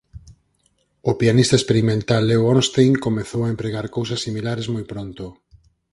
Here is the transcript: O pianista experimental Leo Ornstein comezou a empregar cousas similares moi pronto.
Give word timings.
O 1.09 1.11
pianista 1.19 1.55
experimental 1.57 2.21
Leo 2.29 2.43
Ornstein 2.53 2.91
comezou 3.05 3.41
a 3.43 3.51
empregar 3.55 3.85
cousas 3.97 4.23
similares 4.25 4.67
moi 4.73 4.83
pronto. 4.91 5.25